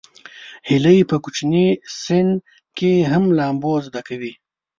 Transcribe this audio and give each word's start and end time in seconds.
هیلۍ 0.69 0.99
په 1.09 1.15
کوچني 1.23 1.67
سن 2.03 2.27
کې 2.77 2.91
هم 3.11 3.23
لامبو 3.37 3.73
زده 3.85 4.01
کوي 4.07 4.33